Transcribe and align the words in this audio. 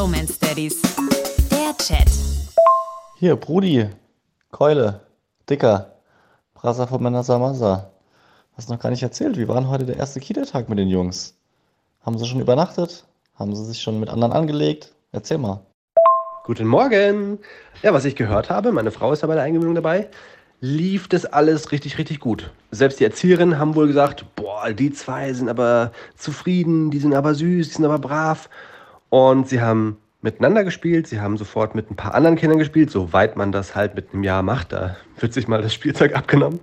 Bromance 0.00 0.38
Daddies. 0.40 0.80
Der 1.50 1.76
Chat. 1.76 2.08
Hier, 3.16 3.36
Brudi, 3.36 3.86
Keule, 4.50 5.02
Dicker, 5.46 5.92
Brasa 6.54 6.86
von 6.86 7.02
Manasa 7.02 7.38
Masa. 7.38 7.90
Hast 8.56 8.70
noch 8.70 8.78
gar 8.78 8.88
nicht 8.88 9.02
erzählt, 9.02 9.36
wie 9.36 9.46
war 9.46 9.56
denn 9.56 9.68
heute 9.68 9.84
der 9.84 9.98
erste 9.98 10.18
Kita-Tag 10.18 10.70
mit 10.70 10.78
den 10.78 10.88
Jungs? 10.88 11.36
Haben 12.00 12.16
sie 12.16 12.24
schon 12.24 12.40
übernachtet? 12.40 13.04
Haben 13.34 13.54
sie 13.54 13.62
sich 13.66 13.82
schon 13.82 14.00
mit 14.00 14.08
anderen 14.08 14.32
angelegt? 14.32 14.94
Erzähl 15.12 15.36
mal. 15.36 15.60
Guten 16.44 16.66
Morgen. 16.66 17.38
Ja, 17.82 17.92
was 17.92 18.06
ich 18.06 18.16
gehört 18.16 18.48
habe, 18.48 18.72
meine 18.72 18.92
Frau 18.92 19.12
ist 19.12 19.20
ja 19.20 19.28
bei 19.28 19.34
der 19.34 19.44
Eingewöhnung 19.44 19.74
dabei, 19.74 20.08
lief 20.60 21.08
das 21.08 21.26
alles 21.26 21.72
richtig, 21.72 21.98
richtig 21.98 22.20
gut. 22.20 22.50
Selbst 22.70 23.00
die 23.00 23.04
Erzieherinnen 23.04 23.58
haben 23.58 23.74
wohl 23.74 23.86
gesagt, 23.86 24.24
boah, 24.34 24.72
die 24.72 24.92
zwei 24.92 25.34
sind 25.34 25.50
aber 25.50 25.92
zufrieden, 26.16 26.90
die 26.90 27.00
sind 27.00 27.12
aber 27.12 27.34
süß, 27.34 27.68
die 27.68 27.74
sind 27.74 27.84
aber 27.84 27.98
brav. 27.98 28.48
Und 29.10 29.48
sie 29.48 29.60
haben 29.60 29.98
miteinander 30.22 30.64
gespielt, 30.64 31.06
sie 31.06 31.20
haben 31.20 31.36
sofort 31.36 31.74
mit 31.74 31.90
ein 31.90 31.96
paar 31.96 32.14
anderen 32.14 32.36
Kindern 32.36 32.58
gespielt, 32.58 32.90
soweit 32.90 33.36
man 33.36 33.52
das 33.52 33.74
halt 33.74 33.94
mit 33.94 34.12
einem 34.12 34.22
Jahr 34.22 34.42
macht. 34.42 34.72
Da 34.72 34.96
wird 35.18 35.32
sich 35.32 35.48
mal 35.48 35.62
das 35.62 35.74
Spielzeug 35.74 36.14
abgenommen. 36.16 36.60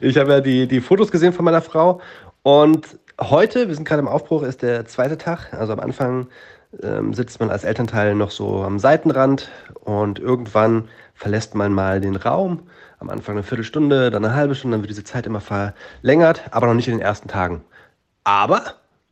ich 0.00 0.16
habe 0.16 0.32
ja 0.32 0.40
die, 0.40 0.66
die 0.66 0.80
Fotos 0.80 1.10
gesehen 1.10 1.32
von 1.32 1.44
meiner 1.44 1.62
Frau 1.62 2.00
und 2.42 2.98
heute, 3.20 3.68
wir 3.68 3.74
sind 3.74 3.86
gerade 3.86 4.00
im 4.00 4.08
Aufbruch, 4.08 4.42
ist 4.42 4.62
der 4.62 4.86
zweite 4.86 5.18
Tag. 5.18 5.52
Also 5.52 5.72
am 5.72 5.80
Anfang 5.80 6.28
ähm, 6.82 7.14
sitzt 7.14 7.40
man 7.40 7.50
als 7.50 7.64
Elternteil 7.64 8.14
noch 8.14 8.30
so 8.30 8.62
am 8.62 8.78
Seitenrand 8.78 9.50
und 9.80 10.18
irgendwann 10.18 10.88
verlässt 11.14 11.54
man 11.54 11.72
mal 11.72 12.00
den 12.00 12.16
Raum. 12.16 12.62
Am 12.98 13.10
Anfang 13.10 13.36
eine 13.36 13.42
Viertelstunde, 13.42 14.10
dann 14.10 14.24
eine 14.24 14.34
halbe 14.34 14.54
Stunde, 14.54 14.76
dann 14.76 14.82
wird 14.82 14.90
diese 14.90 15.04
Zeit 15.04 15.26
immer 15.26 15.40
verlängert, 15.40 16.42
aber 16.50 16.66
noch 16.66 16.74
nicht 16.74 16.88
in 16.88 16.94
den 16.94 17.02
ersten 17.02 17.28
Tagen. 17.28 17.62
Aber 18.24 18.62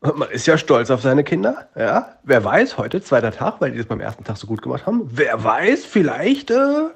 man 0.01 0.31
ist 0.31 0.47
ja 0.47 0.57
stolz 0.57 0.91
auf 0.91 1.03
seine 1.03 1.25
Kinder. 1.25 1.69
Ja, 1.77 2.17
wer 2.23 2.45
weiß, 2.45 2.79
heute 2.79 3.03
zweiter 3.03 3.33
Tag, 3.33 3.61
weil 3.61 3.73
die 3.73 3.79
das 3.79 3.87
beim 3.87 4.01
ersten 4.01 4.25
Tag 4.25 4.37
so 4.37 4.47
gut 4.47 4.63
gemacht 4.63 4.87
haben. 4.87 5.09
Wer 5.13 5.43
weiß, 5.43 5.85
vielleicht 5.85 6.51
äh, 6.51 6.89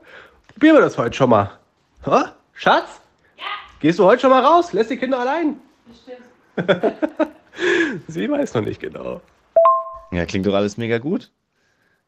probieren 0.49 0.77
wir 0.77 0.81
das 0.81 0.97
heute 0.97 1.15
schon 1.15 1.31
mal. 1.31 1.51
Ha? 2.07 2.33
Schatz? 2.55 3.01
Ja. 3.37 3.45
Gehst 3.81 3.99
du 3.99 4.05
heute 4.05 4.23
schon 4.23 4.31
mal 4.31 4.45
raus? 4.45 4.73
Lässt 4.73 4.91
die 4.91 4.97
Kinder 4.97 5.21
allein? 5.21 5.57
Bestimmt. 5.87 6.25
Sie 8.09 8.31
weiß 8.31 8.55
noch 8.55 8.63
nicht 8.63 8.81
genau. 8.81 9.21
Ja, 10.11 10.25
klingt 10.27 10.47
doch 10.47 10.55
alles 10.55 10.77
mega 10.77 10.99
gut. 10.99 11.31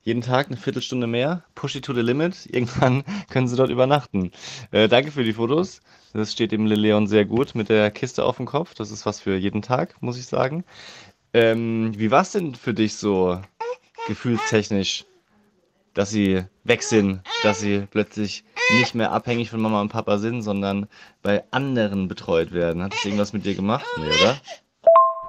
Jeden 0.07 0.23
Tag 0.23 0.47
eine 0.47 0.57
Viertelstunde 0.57 1.09
mehr, 1.09 1.43
push 1.57 1.75
it 1.75 1.85
to 1.85 1.93
the 1.93 2.01
limit. 2.01 2.47
Irgendwann 2.47 3.03
können 3.29 3.49
sie 3.49 3.57
dort 3.57 3.71
übernachten. 3.71 4.31
Äh, 4.71 4.87
danke 4.87 5.11
für 5.11 5.25
die 5.25 5.33
Fotos. 5.33 5.81
Das 6.13 6.31
steht 6.31 6.53
dem 6.53 6.65
Leon 6.65 7.09
sehr 7.09 7.25
gut 7.25 7.57
mit 7.57 7.69
der 7.69 7.91
Kiste 7.91 8.25
auf 8.25 8.37
dem 8.37 8.47
Kopf. 8.47 8.75
Das 8.75 8.93
ist 8.93 9.05
was 9.05 9.19
für 9.19 9.37
jeden 9.37 9.63
Tag, 9.63 10.01
muss 10.01 10.17
ich 10.17 10.27
sagen. 10.27 10.63
Ähm, 11.35 11.91
wie 11.97 12.13
war 12.13 12.23
es 12.23 12.31
denn 12.31 12.55
für 12.55 12.73
dich 12.73 12.95
so 12.95 13.41
gefühlstechnisch, 14.07 15.07
dass 15.93 16.11
sie 16.11 16.45
weg 16.63 16.85
sind, 16.85 17.23
dass 17.43 17.59
sie 17.59 17.89
plötzlich 17.91 18.45
nicht 18.79 18.95
mehr 18.95 19.11
abhängig 19.11 19.51
von 19.51 19.61
Mama 19.61 19.81
und 19.81 19.89
Papa 19.89 20.19
sind, 20.19 20.43
sondern 20.43 20.87
bei 21.23 21.43
anderen 21.51 22.07
betreut 22.07 22.53
werden? 22.53 22.81
Hat 22.81 22.93
das 22.93 23.05
irgendwas 23.05 23.33
mit 23.33 23.45
dir 23.45 23.57
gemacht? 23.57 23.87
Nee, 23.99 24.07
oder? 24.07 24.41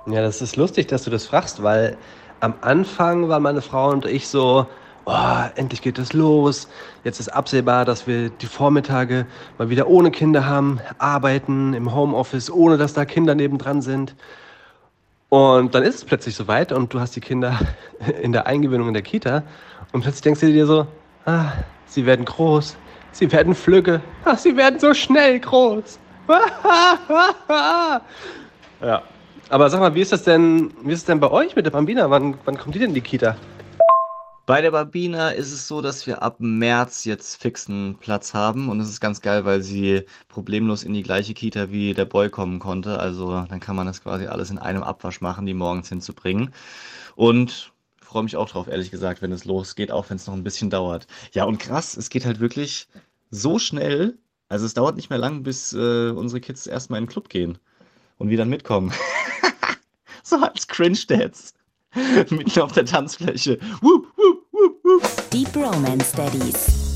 Ja, 0.05 0.21
das 0.21 0.43
ist 0.43 0.55
lustig, 0.55 0.87
dass 0.87 1.03
du 1.03 1.09
das 1.09 1.25
fragst, 1.25 1.63
weil 1.63 1.97
am 2.39 2.53
Anfang 2.61 3.29
waren 3.29 3.43
meine 3.43 3.61
Frau 3.61 3.89
und 3.89 4.05
ich 4.05 4.27
so, 4.27 4.67
oh, 5.05 5.43
endlich 5.55 5.81
geht 5.81 5.97
es 5.97 6.13
los. 6.13 6.67
Jetzt 7.03 7.19
ist 7.19 7.29
absehbar, 7.29 7.85
dass 7.85 8.07
wir 8.07 8.29
die 8.29 8.45
Vormittage 8.45 9.25
mal 9.57 9.69
wieder 9.69 9.87
ohne 9.87 10.11
Kinder 10.11 10.45
haben, 10.45 10.79
arbeiten 10.97 11.73
im 11.73 11.93
Homeoffice, 11.93 12.51
ohne 12.51 12.77
dass 12.77 12.93
da 12.93 13.05
Kinder 13.05 13.33
nebendran 13.35 13.81
sind. 13.81 14.15
Und 15.29 15.75
dann 15.75 15.83
ist 15.83 15.95
es 15.95 16.05
plötzlich 16.05 16.35
soweit 16.35 16.71
und 16.71 16.93
du 16.93 16.99
hast 16.99 17.15
die 17.15 17.21
Kinder 17.21 17.59
in 18.21 18.31
der 18.31 18.47
Eingewöhnung 18.47 18.87
in 18.87 18.93
der 18.93 19.03
Kita 19.03 19.43
und 19.91 20.01
plötzlich 20.01 20.21
denkst 20.21 20.41
du 20.41 20.47
dir 20.47 20.65
so, 20.65 20.87
ah, 21.25 21.51
sie 21.85 22.05
werden 22.05 22.25
groß, 22.25 22.77
sie 23.11 23.31
werden 23.31 23.55
flügge, 23.55 24.01
ach, 24.25 24.37
sie 24.37 24.55
werden 24.55 24.79
so 24.79 24.93
schnell 24.93 25.39
groß. 25.39 25.99
ja, 28.81 29.01
aber 29.49 29.69
sag 29.69 29.79
mal, 29.79 29.95
wie 29.95 30.01
ist 30.01 30.11
das 30.11 30.23
denn, 30.23 30.73
wie 30.83 30.91
ist 30.91 30.99
es 30.99 31.05
denn 31.05 31.19
bei 31.19 31.31
euch 31.31 31.55
mit 31.55 31.65
der 31.65 31.71
Bambina? 31.71 32.09
Wann, 32.09 32.37
wann 32.45 32.57
kommt 32.57 32.75
die 32.75 32.79
denn 32.79 32.89
in 32.89 32.95
die 32.95 33.01
Kita? 33.01 33.37
Bei 34.45 34.61
der 34.61 34.71
Bambina 34.71 35.29
ist 35.29 35.51
es 35.51 35.67
so, 35.67 35.81
dass 35.81 36.07
wir 36.07 36.21
ab 36.21 36.37
März 36.39 37.03
jetzt 37.03 37.41
fixen 37.41 37.97
Platz 37.99 38.33
haben 38.33 38.69
und 38.69 38.79
es 38.79 38.89
ist 38.89 39.01
ganz 39.01 39.21
geil, 39.21 39.43
weil 39.43 39.61
sie 39.61 40.03
problemlos 40.29 40.83
in 40.83 40.93
die 40.93 41.03
gleiche 41.03 41.33
Kita 41.33 41.69
wie 41.69 41.93
der 41.93 42.05
Boy 42.05 42.29
kommen 42.29 42.59
konnte. 42.59 42.99
Also 42.99 43.45
dann 43.49 43.59
kann 43.59 43.75
man 43.75 43.87
das 43.87 44.01
quasi 44.01 44.27
alles 44.27 44.49
in 44.49 44.57
einem 44.57 44.83
Abwasch 44.83 45.19
machen, 45.19 45.45
die 45.45 45.53
morgens 45.53 45.89
hinzubringen. 45.89 46.53
Und 47.15 47.73
freue 48.01 48.23
mich 48.23 48.37
auch 48.37 48.49
drauf, 48.49 48.67
ehrlich 48.67 48.89
gesagt, 48.89 49.21
wenn 49.21 49.33
es 49.33 49.43
losgeht, 49.43 49.91
auch 49.91 50.09
wenn 50.09 50.15
es 50.15 50.27
noch 50.27 50.33
ein 50.33 50.45
bisschen 50.45 50.69
dauert. 50.69 51.07
Ja, 51.33 51.43
und 51.43 51.57
krass, 51.57 51.97
es 51.97 52.09
geht 52.09 52.25
halt 52.25 52.39
wirklich 52.39 52.87
so 53.31 53.59
schnell. 53.59 54.17
Also 54.47 54.65
es 54.65 54.73
dauert 54.73 54.95
nicht 54.95 55.09
mehr 55.09 55.19
lang, 55.19 55.43
bis 55.43 55.73
äh, 55.73 56.09
unsere 56.11 56.39
Kids 56.39 56.67
erstmal 56.67 56.99
in 56.99 57.05
den 57.05 57.11
Club 57.11 57.27
gehen 57.27 57.57
und 58.17 58.29
wieder 58.29 58.45
mitkommen. 58.45 58.91
so 60.23 60.37
als 60.37 60.67
Cringe-Dads. 60.67 61.53
Mitten 62.29 62.59
auf 62.59 62.73
der 62.73 62.85
Tanzfläche. 62.85 63.59
Woop, 63.81 64.07
woop, 64.15 64.45
woop, 64.51 64.83
woop. 64.83 65.29
Die 65.31 65.45
Bromance 65.45 66.15
Daddies. 66.15 66.86